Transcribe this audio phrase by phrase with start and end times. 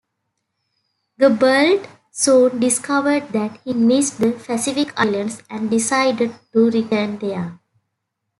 [1.19, 7.59] Gerbault soon discovered that he missed the Pacific islands, and decided to return there.